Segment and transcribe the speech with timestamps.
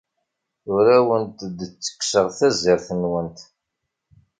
[0.73, 3.39] Ur awent-d-ttekkseɣ tazart-nwent.